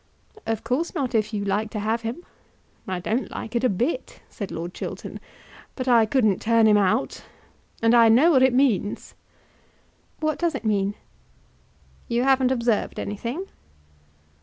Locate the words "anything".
12.97-13.45